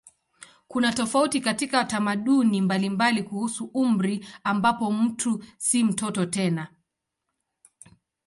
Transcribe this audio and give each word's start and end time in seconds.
Kuna 0.67 0.93
tofauti 0.93 1.41
katika 1.41 1.85
tamaduni 1.85 2.61
mbalimbali 2.61 3.23
kuhusu 3.23 3.65
umri 3.73 4.25
ambapo 4.43 4.91
mtu 4.91 5.43
si 5.57 5.83
mtoto 5.83 6.25
tena. 6.25 6.73